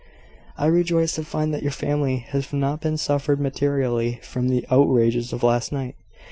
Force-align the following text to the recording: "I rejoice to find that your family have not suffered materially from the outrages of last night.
"I 0.57 0.65
rejoice 0.65 1.13
to 1.13 1.23
find 1.23 1.53
that 1.53 1.61
your 1.61 1.71
family 1.71 2.25
have 2.29 2.51
not 2.51 2.83
suffered 2.99 3.39
materially 3.39 4.19
from 4.23 4.47
the 4.47 4.65
outrages 4.71 5.31
of 5.31 5.43
last 5.43 5.71
night. 5.71 5.93